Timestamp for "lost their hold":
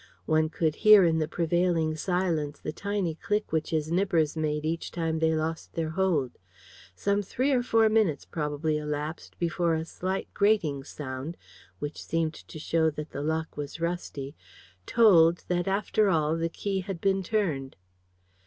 5.35-6.39